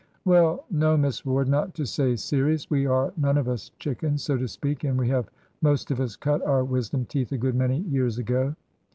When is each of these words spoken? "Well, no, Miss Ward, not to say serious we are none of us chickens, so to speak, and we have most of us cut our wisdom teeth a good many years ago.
"Well, 0.25 0.65
no, 0.71 0.97
Miss 0.97 1.23
Ward, 1.27 1.47
not 1.47 1.75
to 1.75 1.85
say 1.85 2.15
serious 2.15 2.71
we 2.71 2.87
are 2.87 3.13
none 3.17 3.37
of 3.37 3.47
us 3.47 3.69
chickens, 3.77 4.23
so 4.23 4.35
to 4.35 4.47
speak, 4.47 4.83
and 4.83 4.97
we 4.97 5.07
have 5.09 5.29
most 5.61 5.91
of 5.91 5.99
us 6.01 6.15
cut 6.15 6.41
our 6.41 6.63
wisdom 6.63 7.05
teeth 7.05 7.31
a 7.33 7.37
good 7.37 7.53
many 7.53 7.81
years 7.81 8.17
ago. 8.17 8.55